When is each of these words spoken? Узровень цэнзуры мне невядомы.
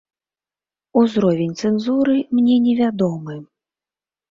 Узровень 1.01 1.53
цэнзуры 1.61 2.17
мне 2.39 2.57
невядомы. 2.67 3.39